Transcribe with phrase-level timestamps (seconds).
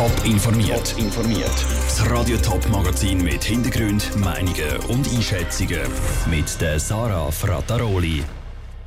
[0.00, 0.94] Top informiert.
[0.96, 1.66] informiert.
[1.84, 5.82] Das Radio Top Magazin mit Hintergrund, Meinungen und Einschätzungen
[6.30, 8.24] mit der Sarah Frataroli.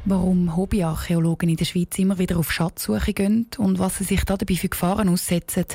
[0.05, 4.55] Warum Hobbyarchäologen in der Schweiz immer wieder auf Schatzsuche gehen und was sie sich dabei
[4.55, 5.65] für Gefahren aussetzen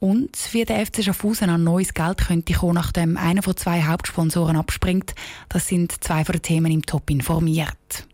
[0.00, 4.56] und wie der FC Schaffhausen an neues Geld könnte kommen, nachdem einer von zwei Hauptsponsoren
[4.56, 5.14] abspringt,
[5.48, 8.04] das sind zwei von den Themen im Top informiert.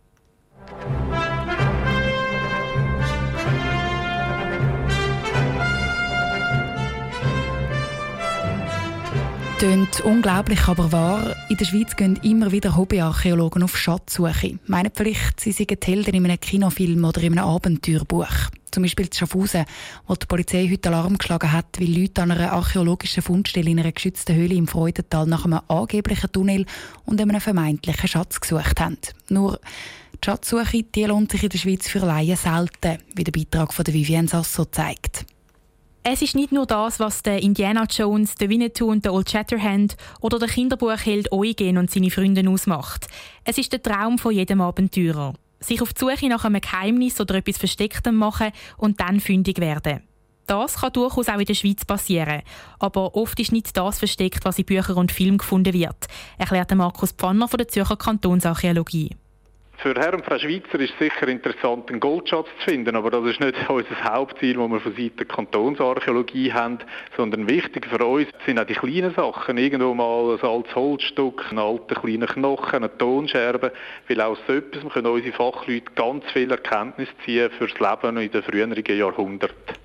[9.58, 11.36] Tönt unglaublich, aber wahr.
[11.48, 14.58] In der Schweiz gehen immer wieder Hobbyarchäologen auf Schatzsuche.
[14.66, 18.50] Meinen vielleicht, sie seien Helden in einem Kinofilm oder in einem Abenteuerbuch.
[18.72, 19.64] Zum Beispiel zu Schaffhausen,
[20.08, 23.92] wo die Polizei heute Alarm geschlagen hat, weil Leute an einer archäologischen Fundstelle in einer
[23.92, 26.66] geschützten Höhle im Freudental nach einem angeblichen Tunnel
[27.04, 28.98] und einem vermeintlichen Schatz gesucht haben.
[29.28, 29.60] Nur
[30.14, 33.86] die Schatzsuche die lohnt sich in der Schweiz für Laien selten, wie der Beitrag von
[33.86, 35.26] Vivienne Sasso zeigt.
[36.06, 39.96] Es ist nicht nur das, was der Indiana Jones, der Winnetou und der Old Shatterhand
[40.20, 43.06] oder der Kinderbuchheld Eugen und seine Freunde ausmacht.
[43.42, 45.32] Es ist der Traum von jedem Abenteurer.
[45.60, 50.02] Sich auf die Suche nach einem Geheimnis oder etwas Verstecktem machen und dann fündig werden.
[50.46, 52.42] Das kann durchaus auch in der Schweiz passieren.
[52.78, 57.12] Aber oft ist nicht das versteckt, was in Büchern und Filmen gefunden wird, erklärt Markus
[57.12, 59.16] Pfanner von der Zürcher Kantonsarchäologie.
[59.78, 63.26] Für Herr und Frau Schweizer ist es sicher interessant, einen Goldschatz zu finden, aber das
[63.26, 66.78] ist nicht unser Hauptziel, das wir von Seiten der Kantonsarchäologie haben,
[67.16, 69.58] sondern wichtig für uns sind auch die kleinen Sachen.
[69.58, 73.72] Irgendwo mal ein altes Holzstück, ein alter kleiner Knochen, eine Tonscherbe,
[74.08, 78.30] weil aus so etwas können unsere Fachleute ganz viel Erkenntnis ziehen für das Leben in
[78.30, 79.83] den früheren Jahrhunderten.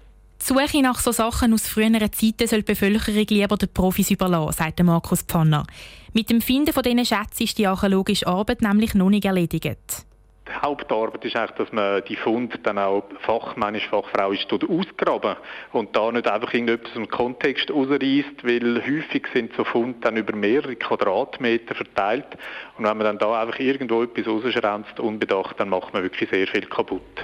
[0.49, 4.81] Suche nach so Sachen aus früheren Zeiten soll die Bevölkerung lieber den Profis überlassen, sagt
[4.81, 5.67] Markus Pfanner.
[6.13, 10.07] Mit dem Finden von diesen Schätzen ist die archäologische Arbeit nämlich noch nicht erledigt.
[10.47, 15.35] Die Hauptarbeit ist eigentlich, dass man die Funde dann auch fachmännisch, fachfrauisch ausgraben
[15.71, 20.35] und da nicht einfach irgendetwas im Kontext ausreißt, weil häufig sind so Funde dann über
[20.35, 22.39] mehrere Quadratmeter verteilt
[22.75, 26.47] und wenn man dann da einfach irgendwo etwas rausschränzt, unbedacht, dann macht man wirklich sehr
[26.47, 27.23] viel kaputt.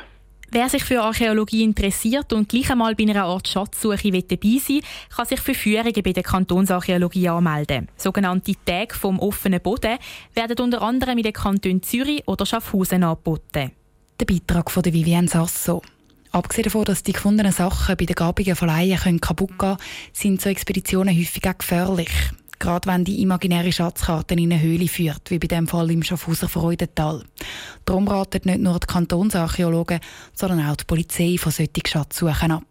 [0.55, 4.79] Wer sich für Archäologie interessiert und gleich einmal bei einer Art Schatzsuche dabei sein
[5.13, 7.89] kann sich für Führungen bei der Kantonsarchäologie anmelden.
[7.97, 9.97] Sogenannte Tage vom offenen Boden
[10.33, 13.71] werden unter anderem in den Kantonen Zürich oder Schaffhausen angeboten.
[14.17, 15.81] Der Beitrag von Vivienne Sasso.
[16.31, 19.77] Abgesehen davon, dass die gefundenen Sachen bei den Grabungen von Laien kaputt gehen können,
[20.13, 22.11] sind so Expeditionen häufig auch gefährlich
[22.59, 26.49] gerade wenn die imaginäre Schatzkarte in eine Höhle führt, wie bei dem Fall im Schaffhauser
[26.49, 27.23] Freudental.
[27.85, 29.99] Darum raten nicht nur die Kantonsarchäologen,
[30.33, 32.63] sondern auch die Polizei von solchen Schatzsuchen ab.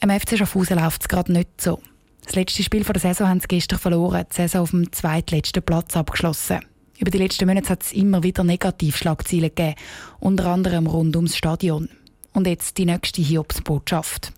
[0.00, 1.80] Am FC Schaffhausen läuft es gerade nicht so.
[2.24, 5.96] Das letzte Spiel der Saison haben sie gestern verloren, die Saison auf dem zweitletzten Platz
[5.96, 6.60] abgeschlossen.
[6.98, 9.74] Über die letzten Monate hat es immer wieder Negativschlagzeilen gegeben,
[10.20, 11.88] unter anderem rund ums Stadion.
[12.34, 14.32] Und jetzt die nächste Hiobsbotschaft.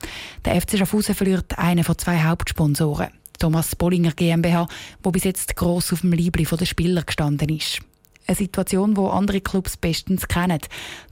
[0.45, 3.09] Der FC Schaffhausen verliert einen von zwei Hauptsponsoren.
[3.39, 4.69] Thomas Bollinger GmbH,
[5.03, 7.81] wo bis jetzt gross auf dem Liebli der Spieler gestanden ist.
[8.27, 10.61] Eine Situation, die andere Clubs bestens kennen.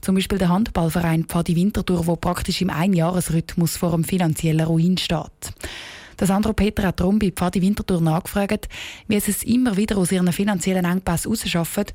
[0.01, 5.53] Zum Beispiel der Handballverein Pfadi Winterthur, wo praktisch im Einjahresrhythmus vor einem finanziellen Ruin steht.
[6.19, 8.69] Der Sandro Peter hat darum bei Pfadi Winterthur nachgefragt,
[9.07, 11.85] wie es es immer wieder aus ihren finanziellen Engpässen rausschaffen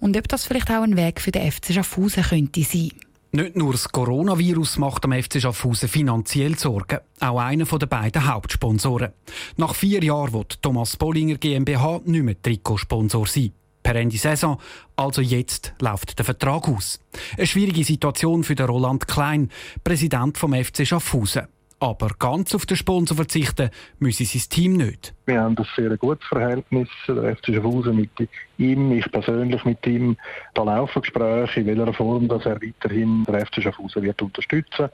[0.00, 2.90] und ob das vielleicht auch ein Weg für den FC Schaffhausen könnte sein.
[3.32, 9.12] Nicht nur das Coronavirus macht am FC Schaffhausen finanziell Sorgen, auch einer der beiden Hauptsponsoren.
[9.56, 13.52] Nach vier Jahren wird Thomas Bollinger GmbH nicht mehr Trikotsponsor sein.
[13.84, 14.58] Per Ende Saison,
[14.96, 16.98] also jetzt, läuft der Vertrag aus.
[17.36, 19.48] Eine schwierige Situation für den Roland Klein,
[19.84, 21.46] Präsident vom FC Schaffhausen.
[21.80, 25.14] Aber ganz auf den Sponsor verzichten müsse sein Team nicht.
[25.24, 28.10] Wir haben ein sehr gutes Verhältnis, der FC Schaffhausen mit
[28.58, 30.16] ihm, ich persönlich mit ihm.
[30.54, 34.90] Da laufen Gespräche, in welcher Form dass er weiterhin der FC Schaffhausen wird unterstützen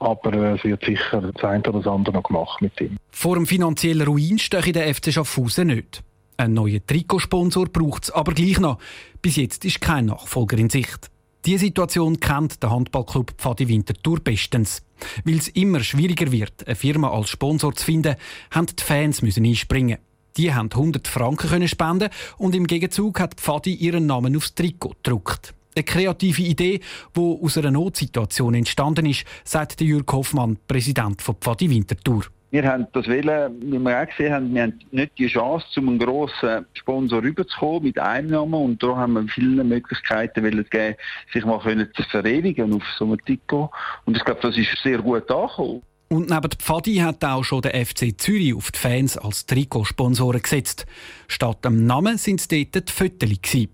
[0.00, 2.96] aber es wird sicher das eine oder das andere noch gemacht mit ihm.
[3.10, 6.02] Vor dem finanziellen Ruin stehe der FC Schaffhausen nicht.
[6.36, 8.78] Einen neuen Trikotsponsor braucht es aber gleich noch.
[9.20, 11.10] Bis jetzt ist kein Nachfolger in Sicht.
[11.44, 14.82] Diese Situation kennt der Handballclub Pfadi Winterthur bestens.
[15.24, 18.16] Weil es immer schwieriger wird, eine Firma als Sponsor zu finden,
[18.50, 19.98] haben die Fans müssen einspringen.
[20.36, 24.94] Die haben 100 Franken können spenden und im Gegenzug hat Pfadi ihren Namen aufs Trikot
[25.02, 25.54] gedruckt.
[25.74, 26.80] Eine kreative Idee,
[27.16, 32.24] die aus einer Notsituation entstanden ist, sagt Jürg Hoffmann, Präsident von Pfadi Winterthur.
[32.50, 35.88] Wir haben das wollen, wie wir auch gesehen haben, wir haben nicht die Chance, zum
[35.88, 40.96] einen grossen Sponsor rüberzukommen mit Einnahmen und da haben wir viele Möglichkeiten wollen geben,
[41.32, 43.70] sich mal zu verewigen auf so einem Trikot.
[44.06, 45.82] Und ich glaube, das ist sehr gut angekommen.
[46.08, 50.86] Und neben Pfadi hat auch schon der FC Zürich auf die Fans als Trikotsponsoren gesetzt.
[51.26, 53.68] Statt dem Namen sind es dort die Fotos.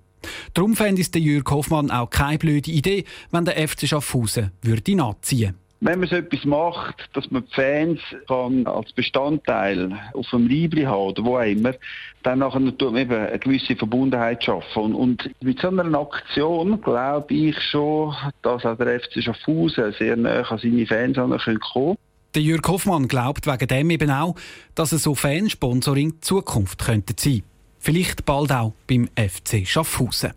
[0.53, 5.50] Darum fände es Jürg Hoffmann auch keine blöde Idee, wenn der FC Schaffhausen würde nachziehen
[5.50, 5.63] würde.
[5.84, 10.84] Wenn man so etwas macht, dass man die Fans kann als Bestandteil auf dem Liebli
[10.84, 11.75] haben oder wo auch immer,
[12.22, 14.82] dann nachher tut man eben eine gewisse Verbundenheit schaffen.
[14.82, 20.16] Und, und mit so einer Aktion glaube ich schon, dass auch der FC Schaffhausen sehr
[20.16, 21.98] nah an seine Fans kommen könnte.
[22.34, 24.36] Der Jürg Hoffmann glaubt wegen dem eben auch,
[24.75, 27.42] dass es so Fansponsoring Zukunft könnte sein.
[27.78, 30.32] Vielleicht bald auch beim FC Schaffhausen.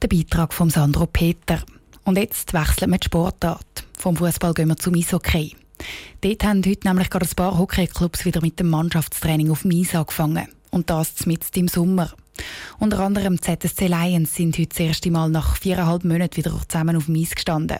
[0.00, 1.58] Der Beitrag von Sandro Peter.
[2.04, 3.86] Und jetzt wechseln wir die Sportart.
[3.98, 5.56] Vom Fußball gehen wir zum Eishockey.
[6.20, 9.94] Dort haben heute nämlich gerade ein paar Hockeyclubs wieder mit dem Mannschaftstraining auf dem Eis
[9.94, 10.48] angefangen.
[10.70, 12.12] Und das mitten im Sommer.
[12.78, 17.06] Unter anderem ZSC Lions sind heute das erste Mal nach viereinhalb Monaten wieder zusammen auf
[17.06, 17.78] dem Eis gestanden.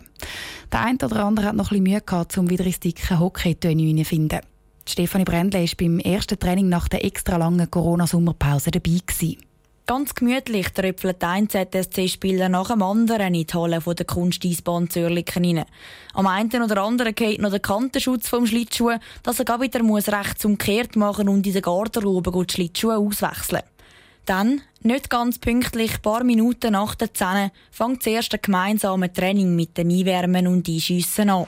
[0.72, 4.04] Der eine oder andere hat noch ein bisschen Mühe gehabt, um wieder ins dicke Hockey-Töne
[4.04, 4.40] finden.
[4.86, 9.00] Stefanie Brändle war beim ersten Training nach der extra langen Corona-Sommerpause dabei.
[9.06, 9.38] Gewesen.
[9.86, 15.66] Ganz gemütlich tröpfelt ein ZSC-Spieler nach dem anderen in die Halle der Kunsteisbahn Zürlichen rein.
[16.14, 20.46] Am einen oder anderen geht noch der Kantenschutz vom Schlittschuh, dass er wieder muss rechts
[20.46, 23.60] umkehrt machen und in der Garderobe die Schlittschuhe auswechseln.
[24.24, 29.54] Dann, nicht ganz pünktlich, ein paar Minuten nach der 10 fängt das erste gemeinsame Training
[29.54, 31.46] mit dem Einwärmen und Einschiessen an.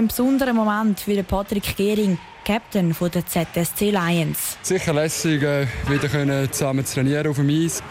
[0.00, 4.56] Ein besonderer Moment für Patrick Gehring, Captain der ZSC Lions.
[4.62, 7.82] Sicher lässig, äh, wieder zusammen zu trainieren auf dem Eis.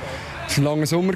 [0.47, 1.13] Es war ein langer Sommer,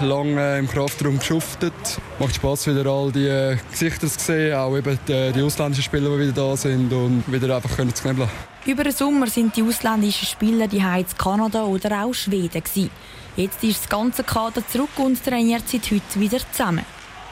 [0.00, 1.72] lange im Kraftraum geschuftet.
[2.18, 6.10] Macht Spaß, wieder all die äh, Gesichter zu sehen, auch eben die, die, ausländischen Spieler,
[6.10, 8.28] die wieder da sind und wieder einfach können zu knebeln.
[8.66, 12.62] Über den Sommer sind die ausländischen Spieler die in Kanada oder auch Schweden.
[12.62, 12.90] Gewesen.
[13.36, 16.84] Jetzt ist das ganze Kader zurück und trainiert seit heute wieder zusammen.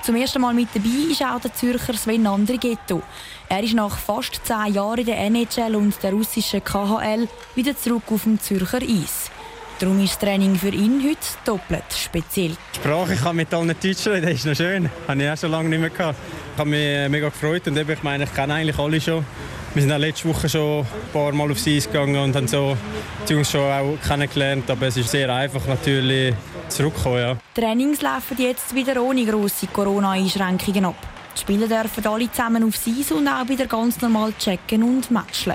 [0.05, 3.03] Zum ersten Mal mit dabei ist auch der Zürcher Sven Andrighetto.
[3.49, 8.03] Er ist nach fast zehn Jahren in der NHL und der russischen KHL wieder zurück
[8.11, 9.31] auf dem Zürcher Eis.
[9.79, 12.51] Darum ist das Training für ihn heute doppelt speziell.
[12.51, 14.83] Die Sprache, ich kann mit allen Deutsch reden, das ist noch schön.
[14.83, 16.19] Das habe ich auch schon lange nicht mehr gehabt.
[16.53, 19.25] Ich habe mich mega gefreut und ich meine, ich kenne eigentlich alle schon.
[19.73, 22.77] Wir sind auch letzte Woche schon ein paar Mal aufs Eis gegangen und haben so
[23.27, 24.71] die Jungs schon auch kennengelernt.
[24.71, 26.35] Aber es ist sehr einfach natürlich
[26.69, 27.19] zurückzukommen.
[27.19, 27.37] Ja.
[27.55, 30.97] Trainings laufen jetzt wieder ohne grosse Corona-Einschränkungen ab.
[31.37, 35.55] Die Spieler dürfen alle zusammen aufs Eis und auch wieder ganz normal checken und matchen.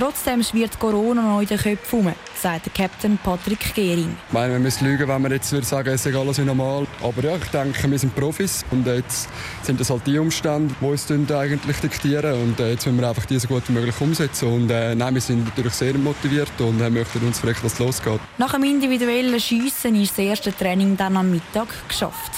[0.00, 4.16] Trotzdem schwirrt Corona noch in den Köpfen herum, sagt der Captain Patrick Gehring.
[4.28, 6.86] Ich meine, wir müssen lügen, wenn wir jetzt würde sagen, es ist alles wie normal.
[7.02, 9.28] Aber ja, ich denke, wir sind Profis und jetzt
[9.60, 13.26] sind das halt die Umstände, die uns eigentlich diktieren und äh, jetzt müssen wir einfach
[13.26, 14.48] die so gut wie möglich umsetzen.
[14.50, 18.20] Und äh, nein, wir sind natürlich sehr motiviert und äh, möchten uns fragen, was losgeht.
[18.38, 22.32] Nach dem individuellen Schiessen ist das erste Training dann am Mittag geschafft.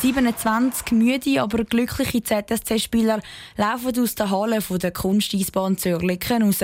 [0.00, 3.20] 27 müde, aber glückliche ZSC-Spieler
[3.56, 6.60] laufen aus der Halle der Kunsteisbahn Zürlichen raus.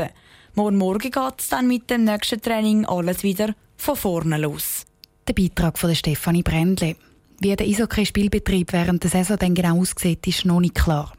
[0.55, 4.85] Morgen Morgen geht es dann mit dem nächsten Training alles wieder von vorne los.
[5.27, 6.97] Der Beitrag von Stefanie Brändle.
[7.41, 11.13] Wie der Eishockey-Spielbetrieb während der Saison dann genau aussieht, ist noch nicht klar.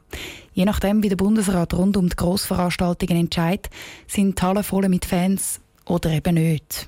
[0.53, 3.69] Je nachdem, wie der Bundesrat rund um die Grossveranstaltungen entscheidet,
[4.07, 6.87] sind die Hallen voll mit Fans oder eben nicht.